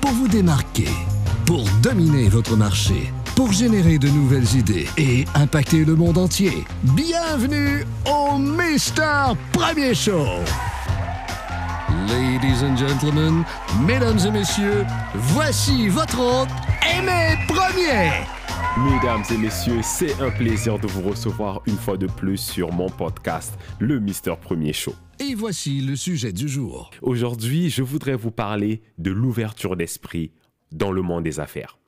[0.00, 0.88] pour vous démarquer,
[1.46, 6.64] pour dominer votre marché, pour générer de nouvelles idées et impacter le monde entier.
[6.82, 10.26] Bienvenue au Mister Premier Show.
[12.08, 13.44] Ladies and gentlemen,
[13.86, 14.84] mesdames et messieurs,
[15.14, 16.48] voici votre hôte,
[16.94, 18.10] Aimé Premier.
[18.78, 22.88] Mesdames et messieurs, c'est un plaisir de vous recevoir une fois de plus sur mon
[22.88, 24.94] podcast, le Mister Premier Show.
[25.22, 26.90] Et voici le sujet du jour.
[27.02, 30.32] Aujourd'hui, je voudrais vous parler de l'ouverture d'esprit
[30.72, 31.78] dans le monde des affaires.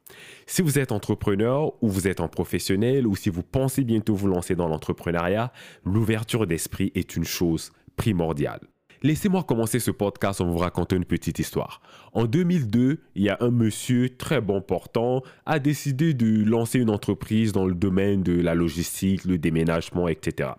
[0.46, 4.28] Si vous êtes entrepreneur ou vous êtes un professionnel ou si vous pensez bientôt vous
[4.28, 5.50] lancer dans l'entrepreneuriat,
[5.86, 8.60] l'ouverture d'esprit est une chose primordiale.
[9.02, 11.80] Laissez-moi commencer ce podcast en vous racontant une petite histoire.
[12.12, 16.90] En 2002, il y a un monsieur très bon portant a décidé de lancer une
[16.90, 20.50] entreprise dans le domaine de la logistique, le déménagement, etc.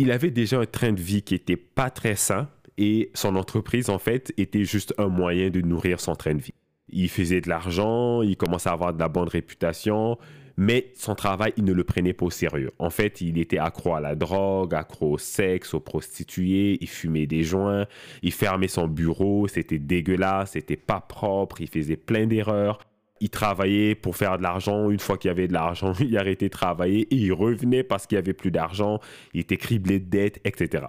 [0.00, 2.48] Il avait déjà un train de vie qui était pas très sain
[2.78, 6.54] et son entreprise en fait était juste un moyen de nourrir son train de vie.
[6.88, 10.16] Il faisait de l'argent, il commençait à avoir de la bonne réputation,
[10.56, 12.70] mais son travail, il ne le prenait pas au sérieux.
[12.78, 17.26] En fait, il était accro à la drogue, accro au sexe, aux prostituées, il fumait
[17.26, 17.84] des joints,
[18.22, 22.78] il fermait son bureau, c'était dégueulasse, c'était pas propre, il faisait plein d'erreurs.
[23.20, 24.90] Il travaillait pour faire de l'argent.
[24.90, 28.06] Une fois qu'il y avait de l'argent, il arrêtait de travailler et il revenait parce
[28.06, 29.00] qu'il y avait plus d'argent.
[29.34, 30.86] Il était criblé de dettes, etc.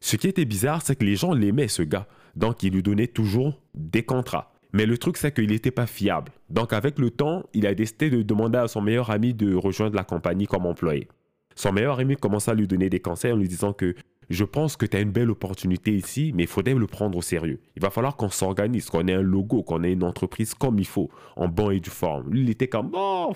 [0.00, 2.06] Ce qui était bizarre, c'est que les gens l'aimaient, ce gars.
[2.34, 4.52] Donc, il lui donnait toujours des contrats.
[4.72, 6.32] Mais le truc, c'est qu'il n'était pas fiable.
[6.48, 9.94] Donc, avec le temps, il a décidé de demander à son meilleur ami de rejoindre
[9.94, 11.08] la compagnie comme employé.
[11.54, 13.94] Son meilleur ami commença à lui donner des conseils en lui disant que
[14.32, 17.22] je pense que tu as une belle opportunité ici, mais il faudrait le prendre au
[17.22, 17.60] sérieux.
[17.76, 20.86] Il va falloir qu'on s'organise, qu'on ait un logo, qu'on ait une entreprise comme il
[20.86, 22.30] faut, en bon et du forme.
[22.30, 23.32] Lui, il était comme, oh,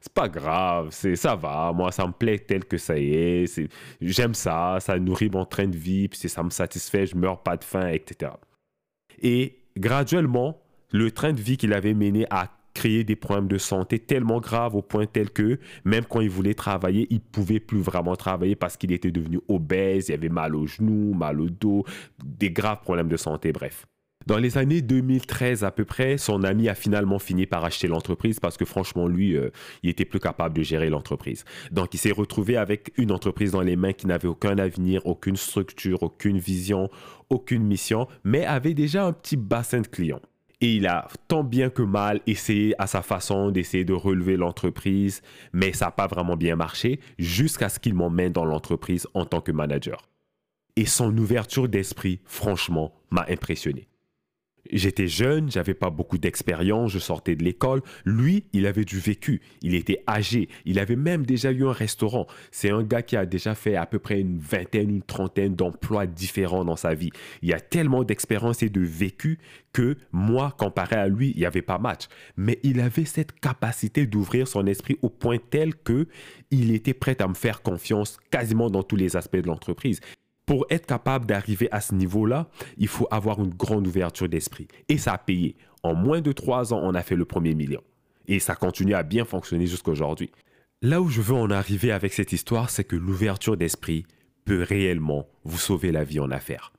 [0.00, 3.44] c'est pas grave, c'est ça va, moi, ça me plaît tel que ça est,
[4.00, 7.56] j'aime ça, ça nourrit mon train de vie, puis ça me satisfait, je meurs pas
[7.56, 8.32] de faim, etc.
[9.20, 12.50] Et graduellement, le train de vie qu'il avait mené a
[12.82, 16.54] créé des problèmes de santé tellement graves au point tel que même quand il voulait
[16.54, 20.66] travailler, il pouvait plus vraiment travailler parce qu'il était devenu obèse, il avait mal aux
[20.66, 21.84] genoux, mal au dos,
[22.24, 23.86] des graves problèmes de santé, bref.
[24.26, 28.40] Dans les années 2013 à peu près, son ami a finalement fini par acheter l'entreprise
[28.40, 29.50] parce que franchement, lui, euh,
[29.84, 31.44] il était plus capable de gérer l'entreprise.
[31.70, 35.36] Donc, il s'est retrouvé avec une entreprise dans les mains qui n'avait aucun avenir, aucune
[35.36, 36.90] structure, aucune vision,
[37.30, 40.20] aucune mission, mais avait déjà un petit bassin de clients.
[40.62, 45.20] Et il a tant bien que mal essayé à sa façon d'essayer de relever l'entreprise,
[45.52, 49.40] mais ça n'a pas vraiment bien marché jusqu'à ce qu'il m'emmène dans l'entreprise en tant
[49.40, 50.08] que manager.
[50.76, 53.88] Et son ouverture d'esprit, franchement, m'a impressionné.
[54.70, 57.82] J'étais jeune, j'avais pas beaucoup d'expérience, je sortais de l'école.
[58.04, 62.28] Lui, il avait du vécu, il était âgé, il avait même déjà eu un restaurant.
[62.52, 66.06] C'est un gars qui a déjà fait à peu près une vingtaine, une trentaine d'emplois
[66.06, 67.10] différents dans sa vie.
[67.42, 69.38] Il a tellement d'expérience et de vécu
[69.72, 72.06] que moi, comparé à lui, il n'y avait pas match.
[72.36, 76.06] Mais il avait cette capacité d'ouvrir son esprit au point tel que
[76.52, 80.00] il était prêt à me faire confiance quasiment dans tous les aspects de l'entreprise
[80.46, 84.68] pour être capable d'arriver à ce niveau-là, il faut avoir une grande ouverture d'esprit.
[84.88, 85.56] Et ça a payé.
[85.82, 87.82] En moins de trois ans, on a fait le premier million.
[88.28, 90.30] Et ça continue à bien fonctionner jusqu'à aujourd'hui.
[90.80, 94.04] Là où je veux en arriver avec cette histoire, c'est que l'ouverture d'esprit
[94.44, 96.72] peut réellement vous sauver la vie en affaires.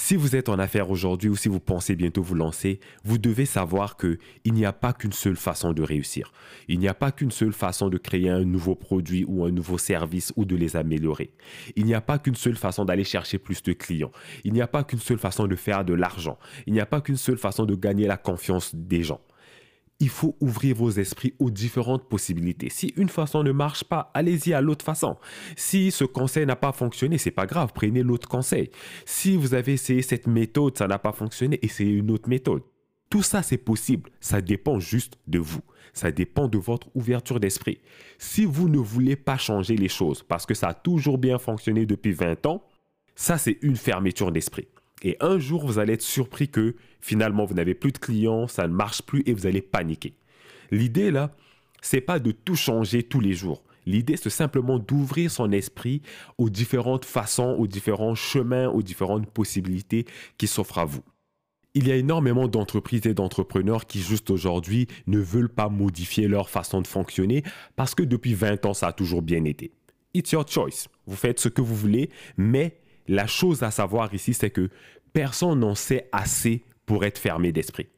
[0.00, 3.44] Si vous êtes en affaires aujourd'hui ou si vous pensez bientôt vous lancer, vous devez
[3.44, 6.32] savoir que il n'y a pas qu'une seule façon de réussir.
[6.68, 9.76] Il n'y a pas qu'une seule façon de créer un nouveau produit ou un nouveau
[9.76, 11.32] service ou de les améliorer.
[11.74, 14.12] Il n'y a pas qu'une seule façon d'aller chercher plus de clients.
[14.44, 16.38] Il n'y a pas qu'une seule façon de faire de l'argent.
[16.68, 19.20] Il n'y a pas qu'une seule façon de gagner la confiance des gens
[20.00, 22.70] il faut ouvrir vos esprits aux différentes possibilités.
[22.70, 25.16] Si une façon ne marche pas, allez-y à l'autre façon.
[25.56, 28.70] Si ce conseil n'a pas fonctionné, c'est pas grave, prenez l'autre conseil.
[29.04, 32.62] Si vous avez essayé cette méthode, ça n'a pas fonctionné, essayez une autre méthode.
[33.10, 34.10] Tout ça, c'est possible.
[34.20, 35.62] Ça dépend juste de vous.
[35.94, 37.80] Ça dépend de votre ouverture d'esprit.
[38.18, 41.86] Si vous ne voulez pas changer les choses parce que ça a toujours bien fonctionné
[41.86, 42.62] depuis 20 ans,
[43.16, 44.68] ça, c'est une fermeture d'esprit.
[45.02, 48.66] Et un jour, vous allez être surpris que finalement, vous n'avez plus de clients, ça
[48.66, 50.14] ne marche plus et vous allez paniquer.
[50.70, 51.30] L'idée là,
[51.80, 53.62] c'est pas de tout changer tous les jours.
[53.86, 56.02] L'idée, c'est simplement d'ouvrir son esprit
[56.36, 60.04] aux différentes façons, aux différents chemins, aux différentes possibilités
[60.36, 61.02] qui s'offrent à vous.
[61.74, 66.50] Il y a énormément d'entreprises et d'entrepreneurs qui, juste aujourd'hui, ne veulent pas modifier leur
[66.50, 67.44] façon de fonctionner
[67.76, 69.72] parce que depuis 20 ans, ça a toujours bien été.
[70.12, 70.88] It's your choice.
[71.06, 74.70] Vous faites ce que vous voulez, mais la chose à savoir ici, c'est que
[75.12, 77.88] personne n'en sait assez pour être fermé d'esprit.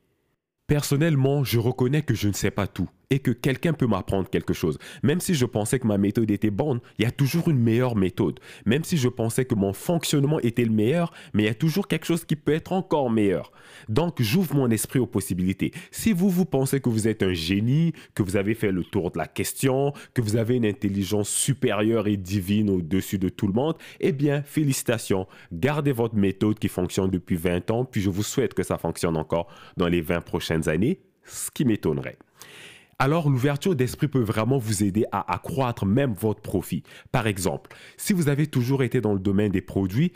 [0.67, 4.55] Personnellement, je reconnais que je ne sais pas tout et que quelqu'un peut m'apprendre quelque
[4.55, 4.79] chose.
[5.03, 7.97] Même si je pensais que ma méthode était bonne, il y a toujours une meilleure
[7.97, 8.39] méthode.
[8.65, 11.89] Même si je pensais que mon fonctionnement était le meilleur, mais il y a toujours
[11.89, 13.51] quelque chose qui peut être encore meilleur.
[13.89, 15.73] Donc, j'ouvre mon esprit aux possibilités.
[15.91, 19.11] Si vous, vous pensez que vous êtes un génie, que vous avez fait le tour
[19.11, 23.53] de la question, que vous avez une intelligence supérieure et divine au-dessus de tout le
[23.53, 25.27] monde, eh bien, félicitations.
[25.53, 29.17] Gardez votre méthode qui fonctionne depuis 20 ans, puis je vous souhaite que ça fonctionne
[29.17, 32.19] encore dans les 20 prochaines années, ce qui m'étonnerait
[33.01, 36.83] alors l'ouverture d'esprit peut vraiment vous aider à accroître même votre profit.
[37.11, 40.13] Par exemple, si vous avez toujours été dans le domaine des produits,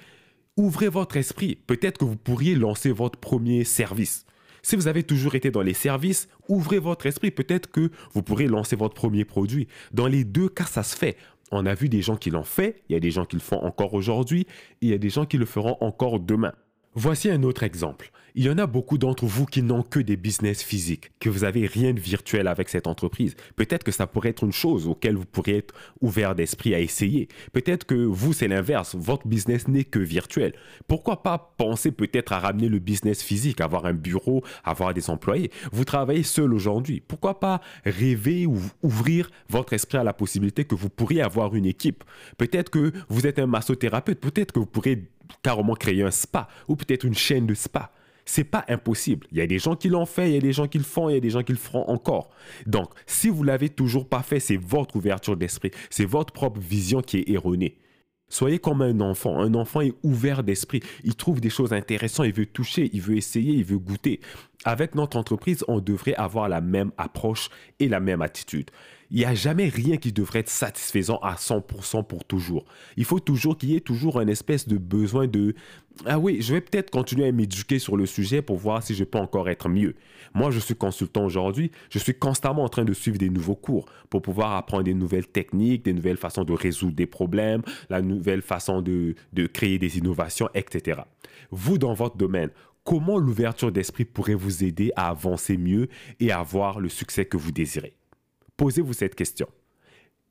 [0.59, 1.57] ouvrez votre esprit.
[1.67, 4.27] Peut-être que vous pourriez lancer votre premier service.
[4.63, 7.31] Si vous avez toujours été dans les services, ouvrez votre esprit.
[7.31, 9.67] Peut-être que vous pourrez lancer votre premier produit.
[9.93, 11.17] Dans les deux cas, ça se fait.
[11.53, 13.43] On a vu des gens qui l'ont fait, il y a des gens qui le
[13.43, 14.43] font encore aujourd'hui,
[14.83, 16.53] et il y a des gens qui le feront encore demain.
[16.97, 18.13] Voici un autre exemple.
[18.37, 21.41] Il y en a beaucoup d'entre vous qui n'ont que des business physiques, que vous
[21.41, 23.35] n'avez rien de virtuel avec cette entreprise.
[23.57, 27.29] Peut-être que ça pourrait être une chose auquel vous pourriez être ouvert d'esprit à essayer.
[27.53, 28.95] Peut-être que vous, c'est l'inverse.
[28.97, 30.53] Votre business n'est que virtuel.
[30.87, 35.51] Pourquoi pas penser peut-être à ramener le business physique, avoir un bureau, avoir des employés?
[35.73, 37.01] Vous travaillez seul aujourd'hui.
[37.01, 41.67] Pourquoi pas rêver ou ouvrir votre esprit à la possibilité que vous pourriez avoir une
[41.67, 42.05] équipe?
[42.37, 44.21] Peut-être que vous êtes un massothérapeute.
[44.21, 45.09] Peut-être que vous pourrez
[45.43, 47.93] carrément créer un spa ou peut-être une chaîne de spa.
[48.27, 49.27] C'est pas impossible.
[49.33, 50.85] Il y a des gens qui l'ont fait, il y a des gens qui le
[50.85, 52.31] font, il y a des gens qui le feront encore.
[52.67, 57.03] Donc, si vous l'avez toujours pas fait, c'est votre ouverture d'esprit, c'est votre propre vision
[57.03, 57.79] qui est erronée.
[58.29, 59.39] Soyez comme un enfant.
[59.39, 60.81] Un enfant est ouvert d'esprit.
[61.05, 64.21] Il trouve des choses intéressantes, il veut toucher, il veut essayer, il veut goûter.
[64.65, 67.51] Avec notre entreprise, on devrait avoir la même approche
[67.81, 68.71] et la même attitude
[69.15, 72.65] il n'y a jamais rien qui devrait être satisfaisant à 100% pour toujours.
[72.97, 75.55] Il faut toujours qu'il y ait toujours un espèce de besoin de
[76.07, 79.05] ah oui, je vais peut-être continuer à m'éduquer sur le sujet pour voir si je
[79.05, 79.95] peux encore être mieux.
[80.35, 83.87] Moi, je suis consultant aujourd'hui, je suis constamment en train de suivre des nouveaux cours
[84.11, 88.43] pour pouvoir apprendre des nouvelles techniques, des nouvelles façons de résoudre des problèmes, la nouvelle
[88.43, 91.03] façon de, de créer des innovations, etc.
[91.53, 92.51] Vous, dans votre domaine,
[92.85, 95.89] comment l'ouverture d'esprit pourrait vous aider à avancer mieux
[96.21, 97.97] et à avoir le succès que vous désirez?
[98.57, 99.49] Posez-vous cette question.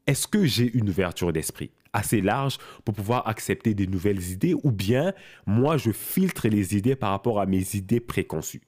[0.07, 4.71] Est-ce que j'ai une ouverture d'esprit assez large pour pouvoir accepter des nouvelles idées ou
[4.71, 5.13] bien
[5.45, 8.61] moi je filtre les idées par rapport à mes idées préconçues?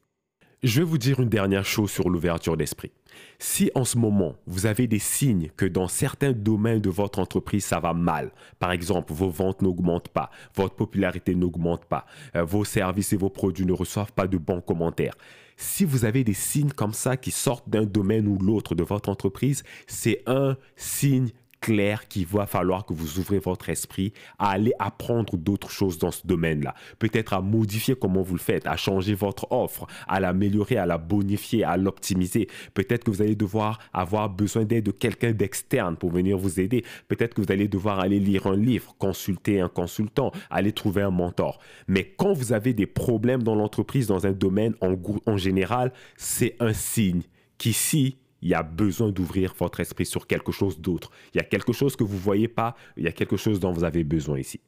[0.65, 2.91] Je vais vous dire une dernière chose sur l'ouverture d'esprit.
[3.37, 7.63] Si en ce moment vous avez des signes que dans certains domaines de votre entreprise
[7.63, 12.65] ça va mal, par exemple vos ventes n'augmentent pas, votre popularité n'augmente pas, euh, vos
[12.65, 15.13] services et vos produits ne reçoivent pas de bons commentaires,
[15.55, 19.09] si vous avez des signes comme ça qui sortent d'un domaine ou l'autre de votre
[19.09, 21.29] entreprise, c'est un signe
[21.65, 26.11] clair qu'il va falloir que vous ouvrez votre esprit à aller apprendre d'autres choses dans
[26.11, 26.75] ce domaine-là.
[26.99, 30.99] Peut-être à modifier comment vous le faites, à changer votre offre, à l'améliorer, à la
[30.99, 32.49] bonifier, à l'optimiser.
[32.75, 36.85] Peut-être que vous allez devoir avoir besoin d'aide de quelqu'un d'externe pour venir vous aider.
[37.07, 41.09] Peut-être que vous allez devoir aller lire un livre, consulter un consultant, aller trouver un
[41.09, 41.57] mentor.
[41.87, 44.93] Mais quand vous avez des problèmes dans l'entreprise, dans un domaine en,
[45.25, 47.23] en général, c'est un signe
[47.57, 51.11] qu'ici, il y a besoin d'ouvrir votre esprit sur quelque chose d'autre.
[51.33, 53.59] Il y a quelque chose que vous ne voyez pas, il y a quelque chose
[53.59, 54.61] dont vous avez besoin ici.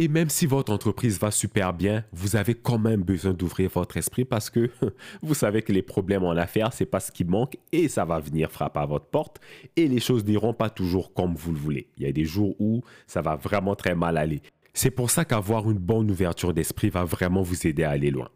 [0.00, 3.96] Et même si votre entreprise va super bien, vous avez quand même besoin d'ouvrir votre
[3.96, 4.70] esprit parce que
[5.22, 8.20] vous savez que les problèmes en affaires, c'est pas ce qui manque et ça va
[8.20, 9.40] venir frapper à votre porte
[9.74, 11.88] et les choses n'iront pas toujours comme vous le voulez.
[11.96, 14.40] Il y a des jours où ça va vraiment très mal aller.
[14.72, 18.28] C'est pour ça qu'avoir une bonne ouverture d'esprit va vraiment vous aider à aller loin.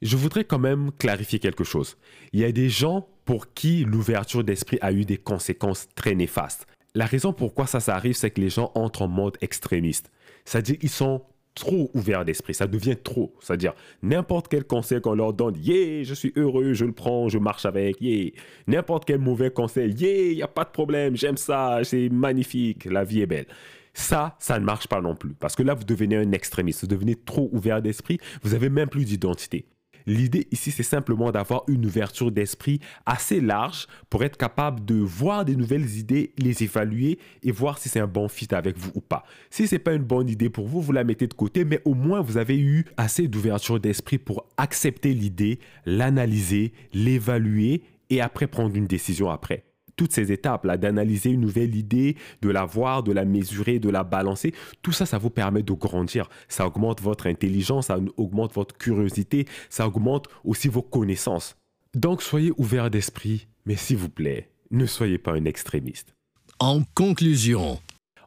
[0.00, 1.98] Je voudrais quand même clarifier quelque chose.
[2.32, 6.66] Il y a des gens pour qui l'ouverture d'esprit a eu des conséquences très néfastes.
[6.94, 10.10] La raison pourquoi ça, ça arrive, c'est que les gens entrent en mode extrémiste.
[10.44, 11.22] C'est-à-dire qu'ils sont
[11.54, 13.34] trop ouverts d'esprit, ça devient trop.
[13.40, 17.38] C'est-à-dire, n'importe quel conseil qu'on leur donne, yeah, je suis heureux, je le prends, je
[17.38, 18.30] marche avec, yeah.
[18.66, 22.84] N'importe quel mauvais conseil, yeah, il n'y a pas de problème, j'aime ça, c'est magnifique,
[22.84, 23.46] la vie est belle.
[23.92, 25.34] Ça, ça ne marche pas non plus.
[25.34, 28.88] Parce que là, vous devenez un extrémiste, vous devenez trop ouvert d'esprit, vous n'avez même
[28.88, 29.66] plus d'identité.
[30.06, 35.44] L'idée ici, c'est simplement d'avoir une ouverture d'esprit assez large pour être capable de voir
[35.44, 39.00] des nouvelles idées, les évaluer et voir si c'est un bon fit avec vous ou
[39.00, 39.24] pas.
[39.50, 41.94] Si c'est pas une bonne idée pour vous, vous la mettez de côté, mais au
[41.94, 48.76] moins vous avez eu assez d'ouverture d'esprit pour accepter l'idée, l'analyser, l'évaluer et après prendre
[48.76, 49.64] une décision après
[49.96, 54.04] toutes ces étapes-là, d'analyser une nouvelle idée, de la voir, de la mesurer, de la
[54.04, 56.28] balancer, tout ça, ça vous permet de grandir.
[56.48, 61.56] Ça augmente votre intelligence, ça augmente votre curiosité, ça augmente aussi vos connaissances.
[61.94, 66.14] Donc soyez ouvert d'esprit, mais s'il vous plaît, ne soyez pas un extrémiste.
[66.58, 67.78] En conclusion,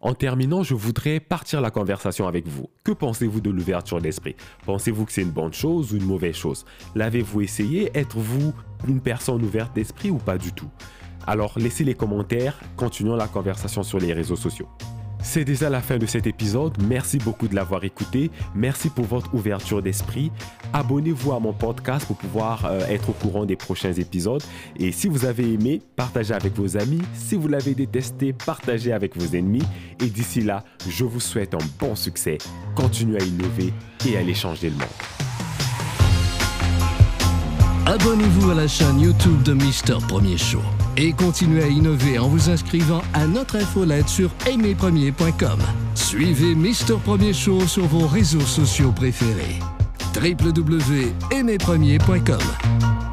[0.01, 2.69] en terminant, je voudrais partir la conversation avec vous.
[2.83, 4.35] Que pensez-vous de l'ouverture d'esprit?
[4.65, 6.65] Pensez-vous que c'est une bonne chose ou une mauvaise chose?
[6.95, 7.89] L'avez-vous essayé?
[7.97, 8.53] Êtes-vous
[8.87, 10.69] une personne ouverte d'esprit ou pas du tout?
[11.27, 14.67] Alors laissez les commentaires, continuons la conversation sur les réseaux sociaux.
[15.21, 16.77] C'est déjà la fin de cet épisode.
[16.81, 18.31] Merci beaucoup de l'avoir écouté.
[18.55, 20.31] Merci pour votre ouverture d'esprit.
[20.73, 24.43] Abonnez-vous à mon podcast pour pouvoir euh, être au courant des prochains épisodes.
[24.77, 27.01] Et si vous avez aimé, partagez avec vos amis.
[27.13, 29.63] Si vous l'avez détesté, partagez avec vos ennemis.
[29.99, 32.37] Et d'ici là, je vous souhaite un bon succès.
[32.75, 33.73] Continuez à innover
[34.07, 34.87] et à aller changer le monde.
[37.85, 40.61] Abonnez-vous à la chaîne YouTube de Mister Premier Show
[40.97, 45.59] et continuez à innover en vous inscrivant à notre infolette sur aimerpremier.com.
[45.95, 49.59] Suivez Mister Premier Show sur vos réseaux sociaux préférés.
[50.15, 53.06] www.aimerpremier.com